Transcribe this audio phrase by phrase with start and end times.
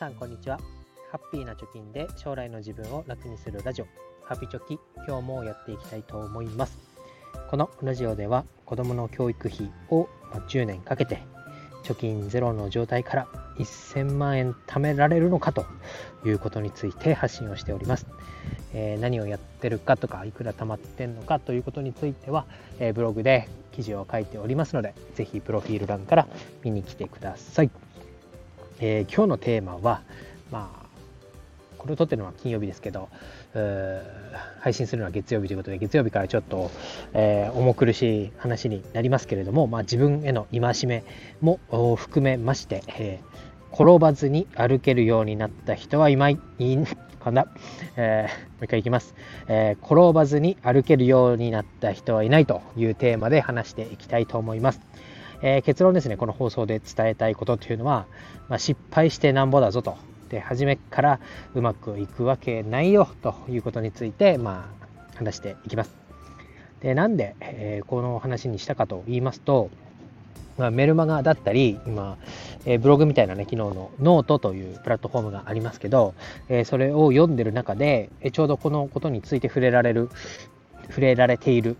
[0.00, 0.58] さんこんにちは。
[1.12, 3.86] ハッピーな貯金で将来の自分を楽にするラジオ。
[4.24, 6.78] ハピチョキ今日もやっていきたいと思います。
[7.50, 10.08] このラジオでは子供の教育費を
[10.48, 11.22] 10年かけて
[11.84, 13.28] 貯金ゼロの状態から
[13.58, 15.66] 1000万円貯められるのかと
[16.24, 18.06] いうことについて発信をしております、
[18.72, 22.46] えー、何をやってるかとかいくら貯まってんのかということについては、
[22.78, 26.26] えー、ブログで記事を書いておりますのでぜひプロフィール欄から
[26.62, 27.70] 見に来てください、
[28.80, 30.02] えー、今日のテーマは
[30.50, 30.80] まあ
[31.80, 33.08] これを撮ってるのは金曜日ですけど、
[34.60, 36.70] 配信するのは月曜日ということで、月曜日からちょっと、
[37.14, 41.04] えー、重苦しい話になりますけれども、まあ、自分への戒め
[41.40, 41.58] も
[41.96, 46.78] 含めまして、えー、転ばずに歩けるようになった人はいまい、いい
[47.18, 47.46] かな、
[47.96, 49.14] えー、もう一回いきます、
[49.48, 54.80] え、転ばずに歩けるようになった人はいないというテーマで話していきたいと思います。
[55.42, 58.06] えー、結論ですね、この放送で伝えたいことというのは、
[58.48, 59.96] まあ、失敗してなんぼだぞと
[60.30, 61.20] で初めから
[61.54, 65.90] うまくいくわけないよということについて、まあ、話していきます。
[66.80, 69.68] でなんで、えー、この話にしたかと言いますと、
[70.56, 72.16] まあ、メルマガだったり今、
[72.64, 76.14] えー、ブログみたいなね昨日のノートというプラットフォームがありますけど、
[76.48, 80.08] えー、それを読んでる中で、えちょうどこのことについて触れられる
[80.88, 81.76] 触れられている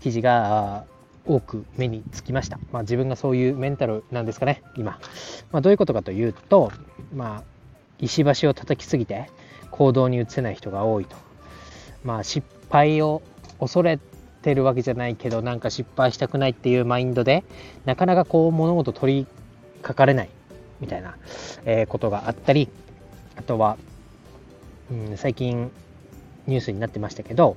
[0.00, 0.84] 記事が
[1.26, 2.58] 多く目につきました。
[2.72, 4.98] まあ、自分がそういうメンタルなんですかね、今。
[5.52, 6.72] まあ、どういうことかというと、
[7.14, 7.42] まあ、
[7.98, 9.30] 石橋を叩きすぎて
[9.70, 11.16] 行動に移せない人が多いと。
[12.04, 13.22] まあ失敗を
[13.60, 13.98] 恐れ
[14.42, 17.44] てるわけじゃないけどなんか失敗したくないっていうマインドで
[17.84, 19.26] なかなかこう物事取り
[19.82, 20.28] かかれない
[20.80, 21.16] みたいな、
[21.64, 22.68] え、ことがあったり
[23.36, 23.76] あとは、
[24.90, 25.70] うん、最近
[26.46, 27.56] ニュースになってましたけど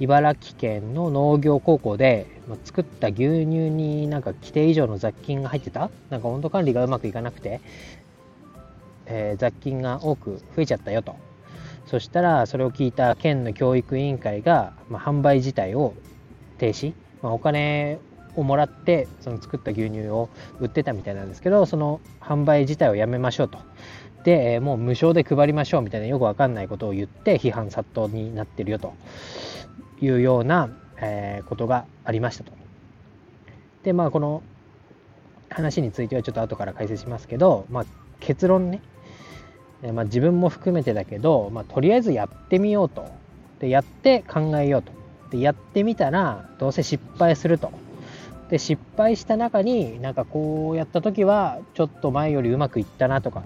[0.00, 5.90] 茨城県の農業高校で、まあ、作った牛乳になんか規定以上の雑菌が入ってた？
[6.10, 7.60] なんか温度管理がうまくいかなくて
[9.06, 11.16] えー、雑菌が多く増えちゃったよと。
[11.86, 15.92] そしたらそれを聞いた県の教育委員会が、まあ、販売自体を
[16.56, 17.98] 停止、まあ、お金
[18.34, 23.58] をもらってその作った牛乳を売ってたみたいなんですけどその販売自体をやめましょうと。
[24.24, 28.94] でもう無償で配りましょうみたいなよくわかんないことを言って批判殺到になってるよと。
[30.04, 30.70] いうような、
[31.00, 32.52] え、ことがありましたと
[33.82, 34.42] でまあこの
[35.50, 37.84] 話についてはちょっと後から解説しますけど、まあ、
[38.20, 38.80] 結論ね
[39.92, 43.06] まあ、自分も含めてだけど、まあ、とりあえずやってみようと。
[43.60, 44.92] で、やって考えようと。
[45.30, 47.70] で、やってみたら、どうせ失敗すると。
[48.48, 53.42] で、失敗した中に、なんかこうやった時は、ちょっと前よりうまくいったなとか、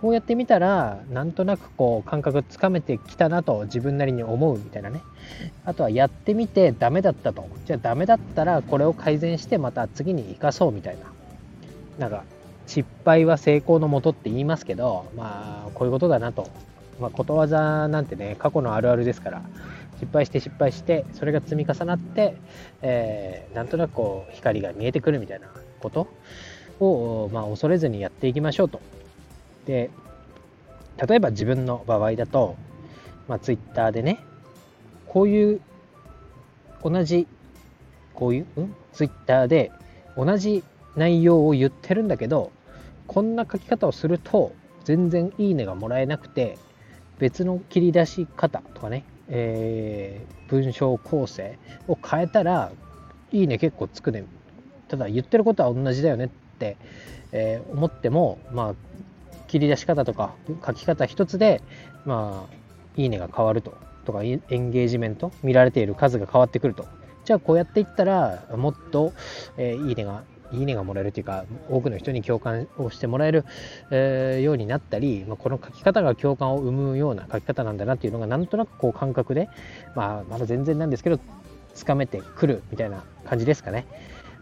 [0.00, 5.02] こうやってみたら、なんとなくこう、感覚つかめてきたなと自分なりに思うみたいなね。
[5.64, 7.48] あとはやってみてダメだったと。
[7.66, 11.06] じゃあダメだったら、これを改善してまた次に生かそうみたいな。
[11.98, 12.24] なんか、
[12.66, 16.48] 失敗は成功のもとって言いますけど、まあ、こういうことだなと。
[17.00, 19.42] まあ、ことわざなんてね、過去のあるあるですから、
[19.98, 22.36] 失敗して失敗して、それが積み重なって、
[22.82, 25.48] えー、なんとなくこう、光が見えてくるみたいな
[25.80, 26.08] こと
[26.78, 28.80] を、まあ、恐れずにやっていきましょうと。
[29.68, 29.90] で、
[31.06, 32.56] 例えば自分の場合だと、
[33.28, 34.18] まあ、ツイッターでね、
[35.06, 35.60] こういう、
[36.82, 37.28] 同じ、
[38.14, 39.70] こういう、うん、ツイッターで
[40.16, 40.64] 同じ
[40.96, 42.50] 内容を言ってるんだけど、
[43.06, 44.52] こんな書き方をすると
[44.84, 46.58] 全然いいねがもらえなくて
[47.18, 51.58] 別の切り出し方とかね、えー、文章構成
[51.88, 52.70] を変えたら
[53.32, 54.24] いいね結構つくね。
[54.88, 56.28] ただ言ってることは同じだよねっ
[56.58, 56.76] て、
[57.32, 58.74] えー、思ってもまあ
[59.48, 61.60] 切り出し方とか書き方一つで
[62.06, 62.54] まあ
[62.96, 63.74] いいねが変わると。
[64.04, 65.32] とかエンゲージメント？
[65.42, 66.86] 見られている数が変わってくると。
[67.26, 69.12] じゃあこうやっていったらもっと、
[69.58, 73.44] えー、いいねがいいねがもらえるというか多くの人に共感をしてもらえる、
[73.90, 79.50] えー、ようになったり、まあ、この書き方が共感を生むような書き方なんだなっていうのがなんとなくこう感覚で、
[79.94, 81.20] まあ、まだ全然なんですけど
[81.74, 83.84] つかめてくるみたいな感じですかね。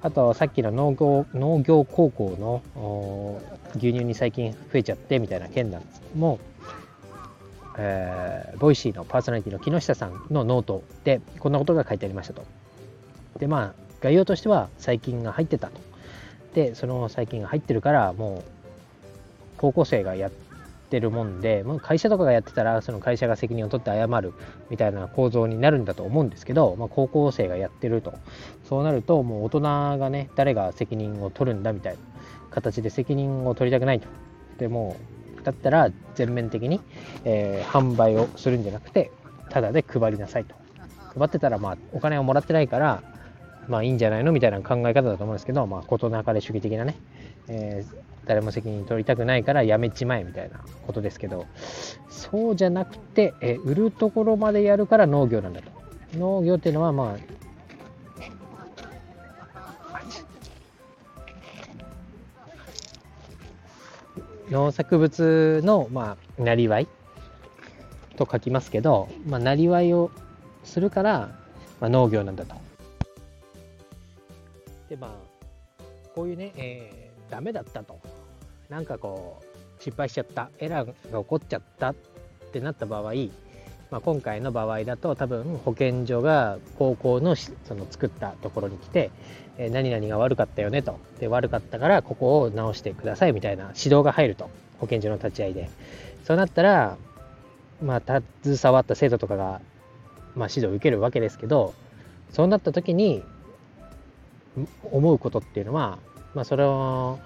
[0.06, 3.42] あとさっきの農業農業高校の
[3.76, 6.38] 牛乳に細菌増えちゃってみたいな件なんですも、
[7.76, 12.44] えー、 Voicy のパーソナリティの木下さんのノートでこんなことが書いてありましたと。
[13.40, 15.80] でまあ概要としては細菌が入ってたと。
[16.54, 18.50] でその細菌が入ってるからもう
[19.56, 20.45] 高校生がやって
[20.86, 24.32] てるもんでもう会社とかがやってたらその会社が責任を取って謝る
[24.70, 28.14] みたいな構造になるんだと思うんですけど、まあ、高校生がやってると。
[28.64, 29.60] そうなるともう大人
[29.98, 31.98] がね誰が責任を取るんだみたいな
[32.50, 34.08] 形で責任を取りたくないと。
[34.58, 34.96] でも
[35.44, 36.80] だったら全面的に、
[37.24, 39.10] えー、販売をするんじゃなくて
[39.50, 40.54] ただで配りなさいと。
[41.16, 43.02] 配ってたらまあお金をもらってないから
[43.68, 46.96] まあいいんじゃないのみたいな考え方だと思うんですけど、まあ事なかれ主義的なね、
[47.48, 47.96] えー、
[48.26, 51.46] 誰も責任取りたくないからやめちまえみたいなことですけど、
[52.08, 55.70] そうじゃなくて、えー、売るところまでやるから農業なんだと。
[56.16, 57.36] 農業っていうのはまあ、
[64.50, 66.86] 農作物の、まあ、なりわい
[68.16, 70.10] と書きますけど、まあ、なりわいを
[70.62, 71.36] するから、
[71.80, 72.54] まあ、農業なんだと。
[74.88, 75.82] で、まあ、
[76.14, 77.98] こういうね、えー、ダメだったと。
[78.68, 81.94] なんかこう、失敗しちゃった、エラーが起こっちゃったっ
[82.52, 83.12] てなった場合、
[83.90, 89.10] まあ、今回の場合だと多分保健所が高校のその作ったところに来て、
[89.58, 90.98] えー、何々が悪かったよねと。
[91.20, 94.50] で悪かったからここを直してくださいみたいな指導が入ると。
[94.78, 95.70] 保健所の立ち会いで。
[96.24, 96.96] そうなったら
[97.82, 99.60] まあ携わった生徒とかが、
[100.34, 101.74] まあ、指導を受けるわけですけど
[102.32, 103.22] そうなった時に
[104.84, 105.98] 思うことっていうのは、
[106.34, 107.18] まあ、それを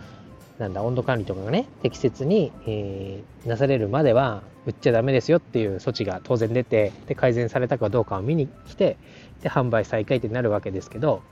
[0.58, 8.98] なんだ温度管理とかがね適切に、えー、なされるまでは売っちゃダメですよっていう措置が当然出てで改善されたかどうかを見に来て
[9.42, 11.22] で販売再開ってなるわけですけど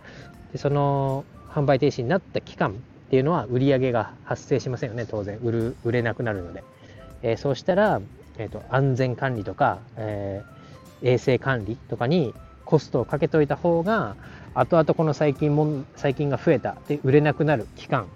[0.52, 2.74] でその販売停止になった期間っ
[3.10, 5.38] ていうのは売り上げが発生しませんよね当然。
[5.38, 6.62] 売る売れなくなるので、
[7.22, 8.00] えー、そうしたら、
[8.36, 12.34] えーと、安全管理とか、えー、衛生管理とかに
[12.68, 14.14] コストをかけといた方が
[14.52, 18.06] 後々この細菌も細菌が増えたで売れなくなる期間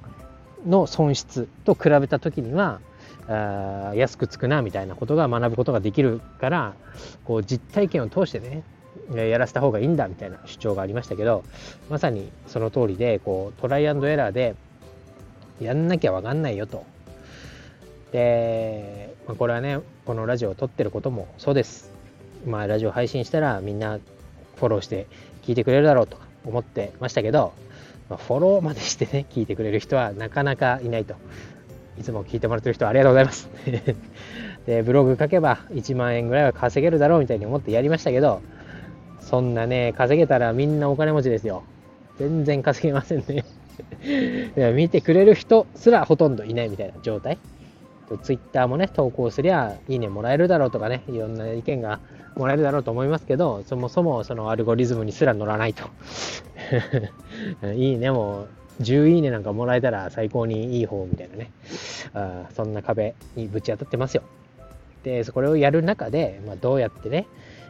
[0.67, 2.81] の損失と比べた時には
[3.29, 6.75] あ安くつくなみたいなことが学ぶことができるから
[7.25, 8.63] こう実体験を通してね
[9.15, 11.45] やらせた方がいいんだみたいな主張がありましたけど
[11.89, 14.55] まさにその通りでこうトライアンドエラーで
[15.63, 16.85] やんなきゃ分かんないよと。
[18.11, 21.91] で、まあ、これはねこのラジオを撮ってることもそうです。
[22.47, 23.99] まあラジオ配信したらみんな
[24.57, 25.07] フォローして
[25.43, 27.53] 聞いてくれるだろうと思ってましたけど
[28.13, 31.15] まあ、フォローまでしてね、聞いてくれる人はなかなかいないと。
[31.99, 33.49] いつも聞いてもらってる人はありがとうございます。
[34.67, 38.43] で、ブログ書けば1万円ぐらいは稼げるだろうみたいに思ってやりましたけど、
[39.21, 41.63] そんなね、稼げたらみんなお金持ちですよ。
[42.19, 43.45] 全然稼げませんね。
[44.75, 47.39] 見てくれる人すらほとんどいないみたいな状態。
[48.19, 52.01] ツイッターもね、投稿すりゃいいねもらえるだろうとかね、いろんな意見が
[52.37, 55.85] もらえるだろうと思いますけど、そもそもそのアルゴリズムにすら乗らないと。
[57.75, 58.47] いいねも
[58.81, 61.51] 10いいねなんかもらえたら最高にいい方みたいなね。
[62.15, 64.23] あそんな壁にぶち当たってますよ。
[65.03, 67.27] で、これをやる中で、まあ、どうやってね、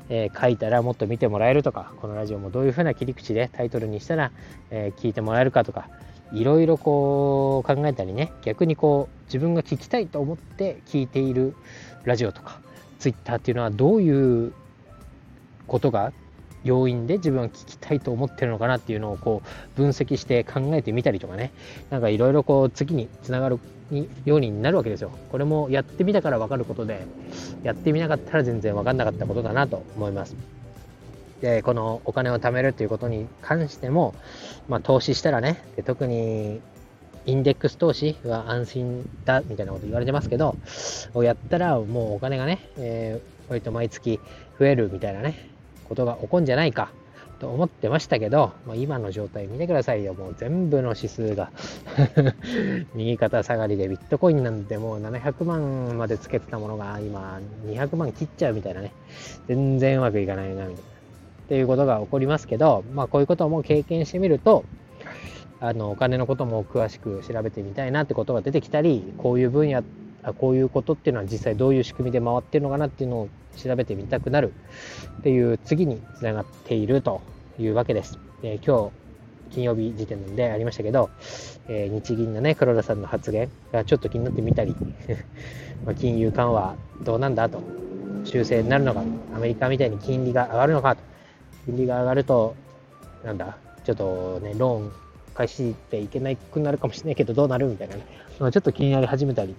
[0.08, 4.32] えー、書いたらもっと見てもらえるとか、このラジオもどういう風な切り口でタイトルにしたら、
[4.70, 5.88] えー、聞いてもらえるかとか、
[6.32, 11.54] いろいろこう考えたりね、逆にこう自分が聞きたいと思って聞いている
[12.04, 12.60] ラジオとか、
[12.98, 14.52] ツイッターっていうのはどういう
[15.66, 16.12] ことが
[16.64, 21.52] 要因で自分は聞きたいと思ってるのかなっていうのをこう分析して考えてみたりとかね。
[21.90, 23.58] なんかいろいろこう次につながる
[24.24, 25.10] ようになるわけですよ。
[25.30, 27.04] これもやってみたから分かることで
[27.62, 30.36] やってみなかったら全然分かんなかったことだなと思います。
[31.42, 34.14] でこのお金を貯めるっていうことに関しても、
[34.68, 36.62] まあ、投資したらねで特に
[37.26, 40.56] インデックス投資は安心だみたいなこと言われてますけど、
[41.14, 44.18] をやったらもうお金がね、えー、割と毎月
[44.58, 45.48] 増えるみたいなね、
[45.88, 46.90] ことが起こるんじゃないか
[47.38, 50.14] と思ってましたけど、まあ、今の状態見てくださいよ。
[50.14, 51.52] もう全部の指数が
[52.94, 58.92] 右肩下がりでビットコインなんてもう700万までつけてたものが今200万切っちゃうみたいなね。
[59.46, 60.91] 全然うまくいかないなみたいな。
[61.44, 64.64] っていうことが起こりますけど、まあこういうことも経験してみると、
[65.60, 69.84] あのお金のことも詳しく調べてみたいなってことが出てきたりこういう分野
[70.24, 74.52] あこういうことっていうのは実際どういう仕組みで回ってるのかなっていうのを調べてみたくなる
[75.20, 77.20] っていう次につながっていると
[77.60, 78.18] いうわけです。
[78.42, 79.02] えー、今日
[79.54, 81.10] 金曜日時点でありましたけど、
[81.68, 84.74] えー、日銀のね黒田さんの発言がちょっと気になってみたり
[85.86, 87.60] ま金融緩和どうなんだと
[88.24, 89.02] 修正になるのか
[89.36, 91.11] アメリカみたいに金利が上がるのかと
[91.66, 92.54] 金利が上がると
[93.24, 94.92] なんだちょっとねローン
[95.34, 98.02] 返していけなくなるかもしれないけど、どうなるみたいなね、
[98.38, 99.54] ちょっと気になり始めたり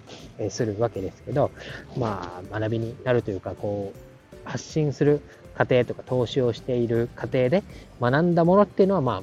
[0.48, 1.50] するわけですけど、
[1.96, 5.20] まあ、学びになるというか、こう、発信する
[5.56, 7.64] 過程とか投資をしている過程で
[8.00, 9.22] 学んだものっていうのは、まあ、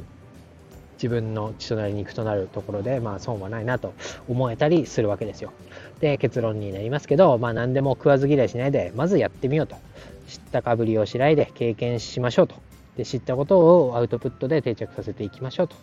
[0.96, 3.94] 自分の血となり肉となるところで、まあ、損はないなと
[4.28, 5.54] 思えたりするわけですよ。
[6.02, 9.78] で、結論になりますけど、まあ、何でも食わず嫌いしないで、まずやってみようと。
[10.28, 12.56] 知ったかぶりをしないで経験しましょうと。
[12.98, 15.76] で、知ったことをアウトプットで定着させていきましょうと。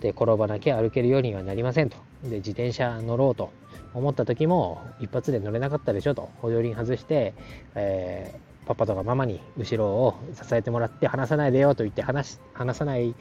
[0.00, 1.96] で転ばなきゃ歩けるようにはなりませんと。
[2.24, 3.52] で自転車乗ろうと
[3.94, 6.28] 思った時も一発で乗れなかったでしょと。
[6.42, 7.34] 補助輪外して、
[7.74, 8.34] え
[8.66, 12.22] パパとかママに後ろを支えてもらって離さないでよと言って離
[12.54, 13.14] 離さない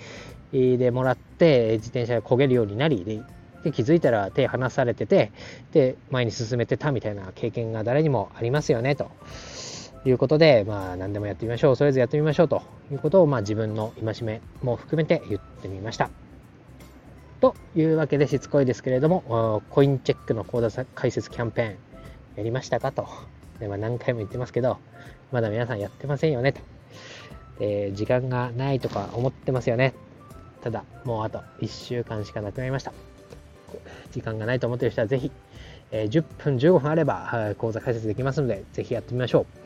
[0.52, 3.22] でもらって自転車が焦げるようになりで
[3.64, 5.32] で気づいたら手離されてて
[5.72, 9.12] で前に進めてたみたいな経験が誰にもありますよねと。
[10.06, 16.10] いうことでまあ何でもやってみましょうそれぞれやってみましょうということをまあ自分の戒めも含めて言ってみました。
[17.40, 21.78] というわけでしつこいですけれどもコインチェックの口座開設キャンペーン
[22.38, 23.08] やりましたかと
[23.60, 24.78] で、まあ、何回も言ってますけど
[25.34, 26.62] まだ皆さんやってませんよねと。
[27.60, 29.94] で時間がないとか思ってますよね。
[30.64, 32.94] ただ、もうあと1週間しかなくなりました。
[34.12, 35.30] 時間がないと思ってる人はぜひ、
[35.92, 39.63] え、10分15分あれば、講座開設できますので、ぜひやってみましょう。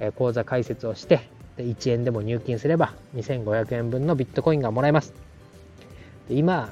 [0.00, 1.28] えー、講座開設をして
[1.58, 5.12] で、1円でも入金すれば2500円分のビットコインがもらえます。
[6.28, 6.70] で今、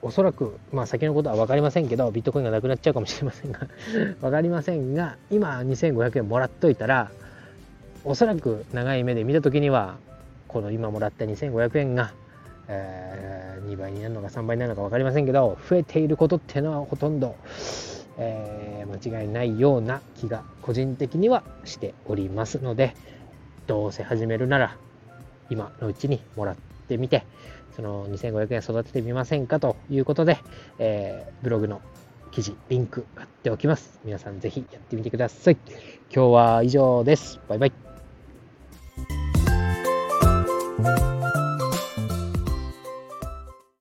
[0.00, 3.60] おそらく、まあ先のことは分かりませんけど、ビットコインがなくなっちゃうかもしれませんが
[4.20, 7.10] 分かりませんが、今2500円もらっといたら、
[8.04, 9.96] おそらく長い目で見た時には、
[10.46, 12.12] この今もらった2500円が、
[12.68, 17.34] えー、2倍になるのか3倍になるのか分かりませんけど、増えていることっていうのはほとんど、
[18.18, 22.94] えー、間違いないような気が個人的にはしておりますので
[23.66, 24.76] どうせ始めるなら
[25.50, 26.56] 今のうちにもらっ
[26.88, 27.24] てみて
[27.76, 30.38] その2500円育ててみませんかということで、
[30.78, 31.80] えー、ブログの
[32.30, 33.98] 記事リンク貼っておきます。
[34.04, 35.56] 皆さん是非やってみてください。
[36.14, 37.40] 今日は以上です。
[37.48, 37.72] バイバイ。